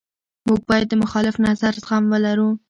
موږ 0.47 0.59
باید 0.69 0.85
د 0.89 0.93
مخالف 1.03 1.35
نظر 1.47 1.73
زغم 1.83 2.03
ولرو. 2.09 2.49